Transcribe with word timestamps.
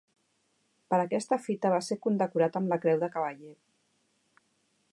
Per 0.93 0.97
aquesta 1.01 1.37
fita 1.43 1.71
va 1.75 1.81
ser 1.89 1.97
condecorat 2.05 2.57
amb 2.61 2.73
la 2.73 2.79
Creu 2.87 3.03
de 3.05 3.11
Cavaller. 3.17 3.53